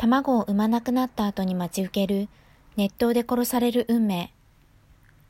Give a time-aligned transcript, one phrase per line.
[0.00, 2.30] 卵を産まなくなった後に待ち受ける
[2.78, 4.32] 熱湯で殺される運命。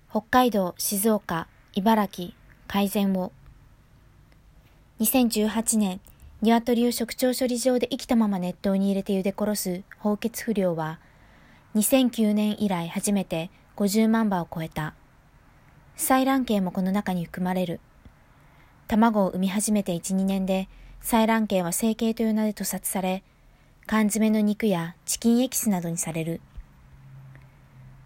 [0.08, 2.34] 北海道、静岡、茨城、
[2.68, 3.32] 改善を。
[5.00, 6.00] 2018年、
[6.40, 11.00] 鶏を食調処理場で生きたまま熱湯に入れて茹で殺す放血不良は、
[11.74, 14.94] 2009年以来初めて50万羽を超えた。
[15.96, 17.80] 採卵系もこの中に含まれる。
[18.86, 20.68] 卵を産み始めて1、2年で、
[21.02, 23.24] 採卵系は成形という名で屠殺され、
[23.86, 26.40] 缶詰の肉やチキンエキスなどにされる。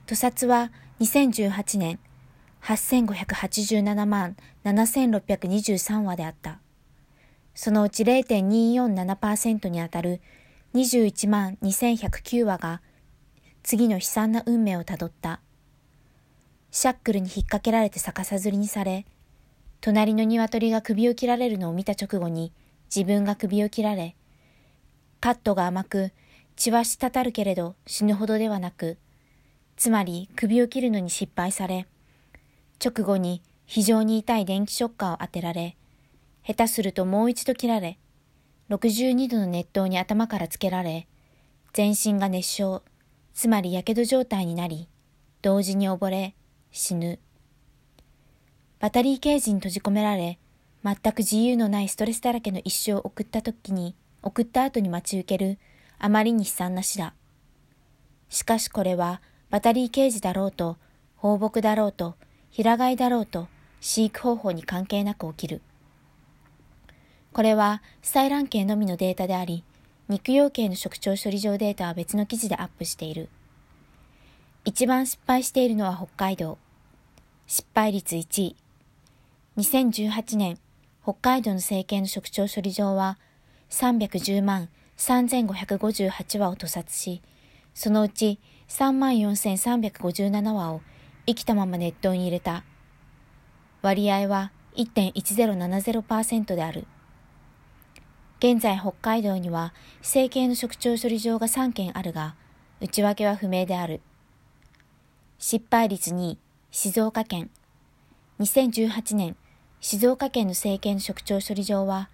[0.06, 0.70] 屠殺は
[1.00, 1.98] 2018年
[2.62, 6.60] 8587万7623羽であった。
[7.54, 10.20] そのうち0.247%にあたる
[10.74, 12.82] 21万2109羽が
[13.62, 15.40] 次の悲惨な運命をたどった。
[16.70, 19.06] シャックルに引っ掛けられて逆さずりにされ、
[19.80, 22.52] 隣の鶏が首を切られるのを見た直後に
[22.94, 24.16] 自分が首を切られ、
[25.24, 26.12] カットが甘く、
[26.54, 28.98] 血は滴るけれど死ぬほどではなく、
[29.74, 31.86] つまり首を切るのに失敗され、
[32.78, 35.78] 直後に非常に痛い電気ショッカーを当てられ、
[36.46, 37.98] 下手するともう一度切られ、
[38.68, 41.08] 62度の熱湯に頭からつけられ、
[41.72, 42.82] 全身が熱傷、
[43.32, 44.90] つまり火傷状態になり、
[45.40, 46.34] 同時に溺れ、
[46.70, 47.18] 死ぬ。
[48.78, 50.38] バタリーケージに閉じ込められ、
[50.84, 55.58] 全く自由のないストレスだらけの一生を送った時に、送った後に待ち受ける、
[55.98, 57.12] あまりに悲惨な死だ。
[58.30, 60.78] しかしこれは、バタリー刑事だろうと、
[61.14, 62.16] 放牧だろうと、
[62.50, 63.48] 平飼いだろうと、
[63.82, 65.60] 飼育方法に関係なく起きる。
[67.34, 69.62] これは、採卵系のみのデータであり、
[70.08, 73.28] 肉用系の食調処理場データは別の記事でアップしている。
[74.64, 76.56] 一番失敗しているのは北海道。
[77.46, 78.56] 失敗率1位。
[79.58, 80.58] 2018年、
[81.02, 83.18] 北海道の政権の食調処理場は、
[83.70, 87.22] 310万3558羽を屠殺し、
[87.74, 90.80] そのうち34,357羽を
[91.26, 92.64] 生きたまま熱湯に入れた。
[93.82, 96.86] 割合は1.1070%である。
[98.38, 102.34] 現在北海道には整形の食調処理場が3件あるが、
[102.80, 104.00] 内訳は不明である。
[105.38, 106.38] 失敗率2位、
[106.70, 107.50] 静岡県。
[108.40, 109.36] 2018年、
[109.80, 112.10] 静岡県の整形の食調処理場は、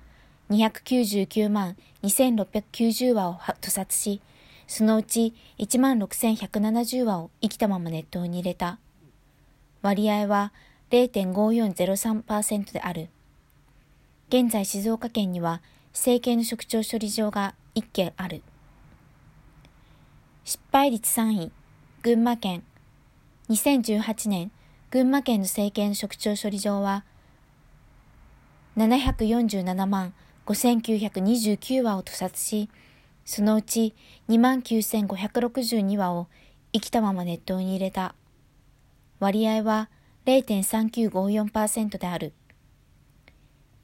[0.50, 4.21] 299万2690羽を屠殺し、
[4.66, 8.78] そのうち1万6170羽を生きたまま熱湯に入れた。
[9.83, 10.53] 割合は
[10.91, 13.09] 0.5403%である。
[14.28, 15.62] 現在静岡県には
[15.93, 18.43] 整形の食調処理場が1件ある。
[20.44, 21.53] 失敗率3位、
[22.03, 22.65] 群馬県。
[23.49, 24.50] 2018年、
[24.91, 27.05] 群馬県の整形の食調処理場は、
[28.77, 30.15] 747万
[30.50, 32.69] 5929羽を屠殺し、
[33.25, 33.94] そのうち
[34.28, 36.27] 29,562羽を
[36.72, 38.16] 生きたまま熱湯に入れた。
[39.21, 39.88] 割合は
[40.27, 42.33] 0.3954%である。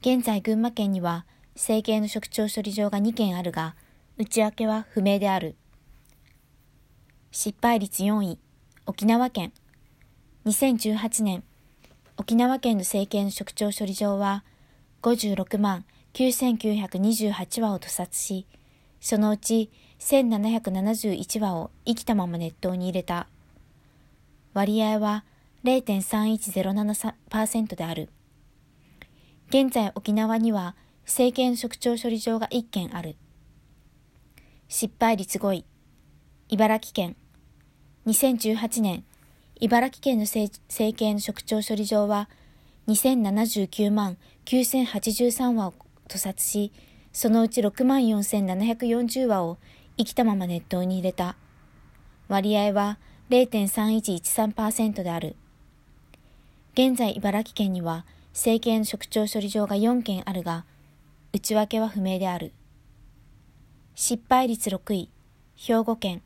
[0.01, 3.75] 現在群馬県には整形の食調処理場が2件あるが、
[4.17, 5.55] 内訳は不明である。
[7.31, 8.39] 失敗率4位、
[8.85, 9.53] 沖縄県。
[10.45, 11.43] 2018年、
[12.17, 14.43] 沖縄県の整形の食調処理場は
[15.01, 15.85] 56万
[16.17, 18.47] 9928羽を屠殺し、
[18.99, 19.69] そのうち
[19.99, 23.27] 1771羽を生きたまま熱湯に入れた。
[24.55, 25.25] 割合は
[25.63, 28.09] 0.3107%である。
[29.49, 33.15] 現在沖縄には政権食調処理場が1件ある。
[34.69, 35.65] 失敗率5位。
[36.49, 37.15] 茨城県。
[38.07, 39.05] 2018年、
[39.59, 40.51] 茨城県の政
[40.97, 42.27] 権食調処理場は
[42.87, 45.73] 2079万9083羽を
[46.07, 46.71] 屠殺し、
[47.13, 49.57] そのうち6万4740羽を
[49.97, 51.35] 生きたまま熱湯に入れた。
[52.27, 52.97] 割合は
[53.29, 55.35] 0.3113%である。
[56.73, 60.65] 現在茨城県には政権食調処理場が4件あるが、
[61.33, 62.53] 内訳は不明である。
[63.95, 65.09] 失敗率6位、
[65.55, 66.21] 兵庫県。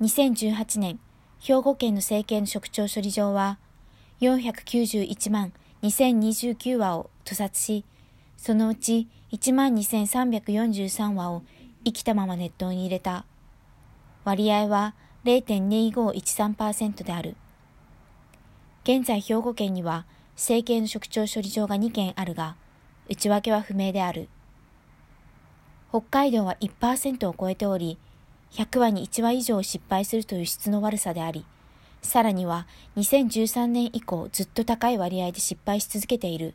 [0.00, 0.98] 2018年、
[1.38, 3.58] 兵庫県の政権食調処理場は、
[4.20, 5.52] 491万
[5.82, 7.84] 2029羽を屠殺し、
[8.40, 11.42] そのうち12,343羽を
[11.84, 13.26] 生きたまま熱湯に入れた。
[14.24, 14.94] 割合は
[15.26, 17.36] 0.2513%である。
[18.82, 20.06] 現在兵庫県には
[20.36, 22.56] 整形の食調処理場が2件あるが、
[23.10, 24.30] 内訳は不明である。
[25.90, 27.98] 北海道は1%を超えており、
[28.52, 31.44] 100羽に1羽以上失敗するという質の悪さであり、
[32.00, 32.66] さらには
[32.96, 36.54] 2013年以降ずっと高い割合で失敗し続けている。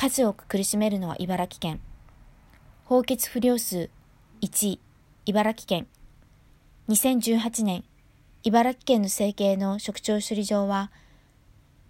[0.00, 1.80] 数多く苦しめるのは茨城県。
[2.84, 3.90] 放血不良数
[4.40, 4.80] 1位。
[5.26, 5.88] 茨城県。
[6.88, 7.82] 2018年、
[8.44, 10.92] 茨城県の整形の職長処理場は、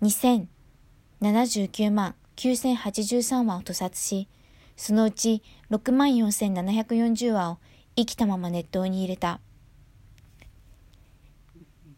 [0.00, 4.26] 2079万9083羽を屠殺し、
[4.74, 7.58] そのうち6万4740羽を
[7.94, 9.38] 生きたまま熱湯に入れた。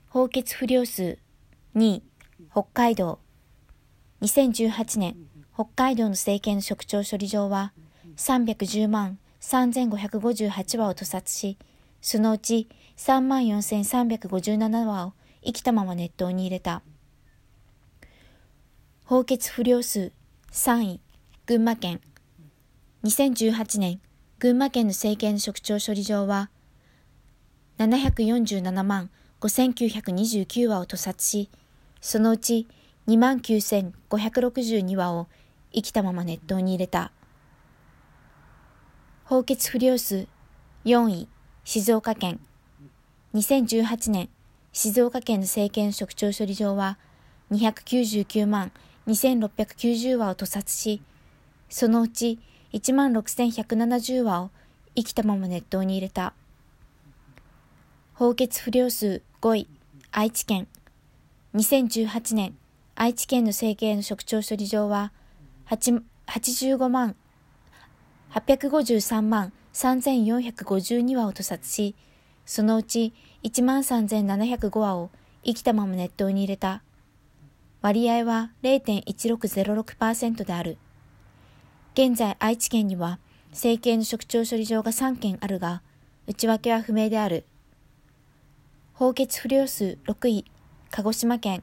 [0.08, 1.18] 放血不良数
[1.76, 2.02] 2位、
[2.50, 3.20] 北海道。
[4.22, 5.16] 2018年、
[5.54, 7.72] 北海道の政権の職長処理場は
[8.16, 11.58] 310万3558羽を屠殺し、
[12.00, 15.12] そのうち3万4357羽を
[15.44, 16.82] 生きたまま熱湯に入れた。
[19.04, 20.12] 放血不良数
[20.52, 21.00] 3位、
[21.46, 22.00] 群馬県。
[23.04, 24.00] 2018年、
[24.38, 26.50] 群馬県の政権の職長処理場は、
[27.78, 29.10] 747万
[29.40, 31.50] 5929羽を屠殺し、
[32.00, 32.68] そのうち
[33.10, 35.26] 2万9562羽を
[35.72, 37.10] 生きたまま熱湯に入れた。
[39.24, 40.28] 放血不良数
[40.84, 41.28] 4位、
[41.64, 42.38] 静岡県。
[43.34, 44.28] 2018年、
[44.72, 46.98] 静岡県の政権職長処理場は
[47.50, 48.70] 299万
[49.08, 51.02] 2690羽を屠殺し、
[51.68, 52.38] そのうち
[52.72, 54.50] 1万6170羽を
[54.94, 56.32] 生きたまま熱湯に入れた。
[58.14, 59.68] 放血不良数5位、
[60.12, 60.68] 愛知県。
[61.56, 62.56] 2018年、
[63.02, 65.10] 愛知県の政権の職長処理場は
[65.70, 67.16] 85万
[68.34, 71.94] 853万3452羽を屠殺し、
[72.44, 75.10] そのうち1万3705羽を
[75.42, 76.82] 生きたまま熱湯に入れた。
[77.80, 80.76] 割合は0.1606%である。
[81.94, 83.18] 現在愛知県には
[83.52, 85.80] 政権の職長処理場が3件あるが、
[86.26, 87.46] 内訳は不明である。
[88.92, 90.44] 放血不良数6位、
[90.90, 91.62] 鹿児島県。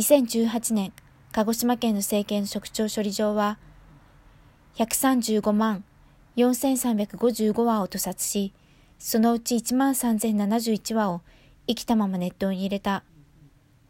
[0.00, 0.94] 2018年、
[1.30, 3.58] 鹿児島県の政権職長処理場は、
[4.76, 5.84] 135万
[6.38, 8.54] 4355羽を屠殺し、
[8.98, 11.20] そのうち1万3071羽を
[11.66, 13.04] 生きたまま熱湯に入れた。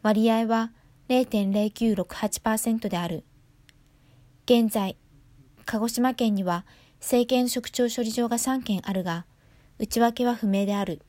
[0.01, 0.73] 割合は
[1.07, 3.23] 0.0968%である。
[4.43, 4.97] 現在、
[5.63, 6.65] 鹿児島県には
[6.99, 9.25] 政権職長処理場が3件あるが、
[9.79, 11.03] 内訳は不明である。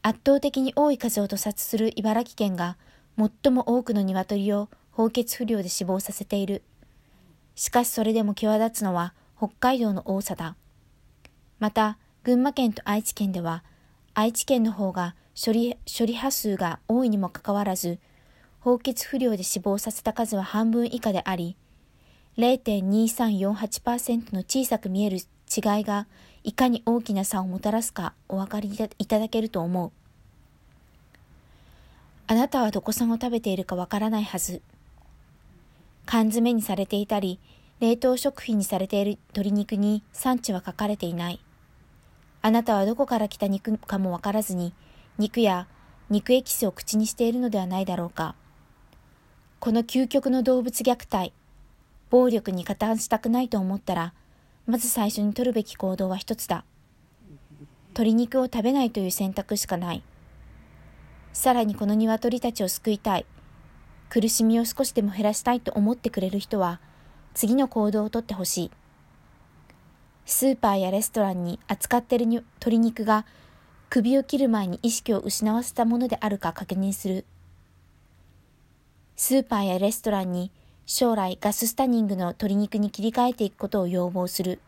[0.00, 2.78] 圧倒的に多い数を屠殺する茨城県が
[3.16, 6.62] 最も多くの鶏を放血不良で死亡させている。
[7.54, 10.56] しかしそれでも際立つのは北海道の多さだ。
[11.58, 13.64] また、群馬県と愛知県では、
[14.14, 17.98] 愛知県の方が処理処理波数が多いにもかかわらず、
[18.60, 21.56] 放血不良で死亡させた数は半分以下であり、
[22.38, 25.20] 0.2348%の小さく見える違
[25.80, 26.06] いが
[26.44, 30.01] いかに大きな差をもたらすかお分かりいただけると思う。
[32.26, 34.62] あなたはどこさんを食べているかわからないはず。
[36.06, 37.38] 缶詰にされていたり、
[37.80, 41.40] 冷凍食品にされている鶏肉に産地は書かれていない。
[42.40, 44.72] あなたはどこから来た肉かもわからずに、
[45.18, 45.66] 肉や
[46.10, 48.34] 肉エキスを口にしているのではないだろうか。
[49.60, 51.32] この究極の動物虐待、
[52.10, 54.12] 暴力に加担したくないと思ったら、
[54.66, 56.64] まず最初に取るべき行動は一つだ。
[57.90, 60.02] 鶏肉を食べないという選択しかない。
[61.32, 63.26] さらにこの鶏たちを救いたい。
[64.10, 66.80] 苦しみを少しでも減らしたいと思ってくれる人は、
[67.34, 68.70] 次の行動をとってほしい。
[70.26, 73.26] スーパーやレストランに扱っている鶏肉が
[73.90, 77.24] 首を切る前に意識を失わせたものであるか確認する。
[79.16, 80.50] スーパーやレストランに
[80.84, 84.60] 将来ガススタニングの鶏肉に切り替えていくことを要望する。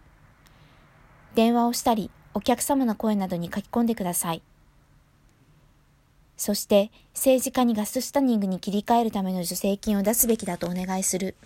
[1.35, 4.43] 電話をしたり、お客様の声などに書き込んでください。
[6.37, 11.37] そして政治家にガススタニングに切り替えるための助成金を出すべきだとお願いする。